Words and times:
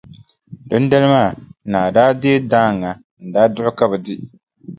Dindali 0.69 1.07
maa, 1.13 1.35
naa 1.71 1.87
daa 1.95 2.11
deei 2.21 2.39
daaŋa 2.51 2.91
n-daa 3.25 3.47
duɣi 3.53 3.71
ka 3.77 3.85
bɛ 3.91 3.97
di. 4.05 4.15